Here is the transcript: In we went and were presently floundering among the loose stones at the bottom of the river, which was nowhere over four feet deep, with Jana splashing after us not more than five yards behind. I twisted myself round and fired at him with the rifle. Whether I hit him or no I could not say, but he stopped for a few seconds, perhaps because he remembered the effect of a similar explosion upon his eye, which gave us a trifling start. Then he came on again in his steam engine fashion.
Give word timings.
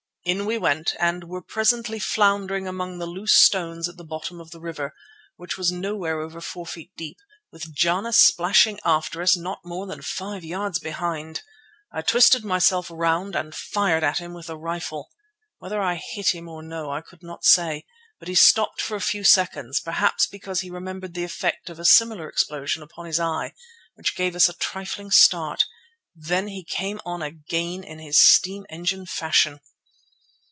In 0.23 0.45
we 0.45 0.59
went 0.59 0.93
and 0.99 1.23
were 1.23 1.41
presently 1.41 1.97
floundering 1.97 2.67
among 2.67 2.99
the 2.99 3.07
loose 3.07 3.33
stones 3.33 3.89
at 3.89 3.97
the 3.97 4.03
bottom 4.03 4.39
of 4.39 4.51
the 4.51 4.59
river, 4.59 4.93
which 5.35 5.57
was 5.57 5.71
nowhere 5.71 6.19
over 6.19 6.39
four 6.39 6.67
feet 6.67 6.91
deep, 6.95 7.17
with 7.51 7.73
Jana 7.73 8.13
splashing 8.13 8.79
after 8.85 9.23
us 9.23 9.35
not 9.35 9.65
more 9.65 9.87
than 9.87 10.03
five 10.03 10.43
yards 10.43 10.77
behind. 10.77 11.41
I 11.91 12.03
twisted 12.03 12.45
myself 12.45 12.91
round 12.91 13.35
and 13.35 13.55
fired 13.55 14.03
at 14.03 14.19
him 14.19 14.35
with 14.35 14.45
the 14.45 14.59
rifle. 14.59 15.09
Whether 15.57 15.81
I 15.81 15.95
hit 15.95 16.35
him 16.35 16.47
or 16.47 16.61
no 16.61 16.91
I 16.91 17.01
could 17.01 17.23
not 17.23 17.43
say, 17.43 17.87
but 18.19 18.27
he 18.27 18.35
stopped 18.35 18.79
for 18.79 18.95
a 18.95 19.01
few 19.01 19.23
seconds, 19.23 19.79
perhaps 19.79 20.27
because 20.27 20.59
he 20.59 20.69
remembered 20.69 21.15
the 21.15 21.23
effect 21.23 21.67
of 21.71 21.79
a 21.79 21.83
similar 21.83 22.29
explosion 22.29 22.83
upon 22.83 23.07
his 23.07 23.19
eye, 23.19 23.53
which 23.95 24.15
gave 24.15 24.35
us 24.35 24.47
a 24.47 24.53
trifling 24.53 25.09
start. 25.09 25.65
Then 26.13 26.47
he 26.47 26.63
came 26.63 27.01
on 27.05 27.23
again 27.23 27.83
in 27.83 27.97
his 27.97 28.19
steam 28.23 28.67
engine 28.69 29.07
fashion. 29.07 29.61